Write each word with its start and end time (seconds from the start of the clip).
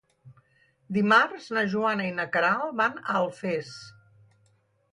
Dimarts 0.97 1.49
na 1.57 1.65
Joana 1.75 2.09
i 2.11 2.15
na 2.21 2.27
Queralt 2.37 2.73
van 2.81 2.99
a 3.05 3.17
Alfés. 3.23 3.73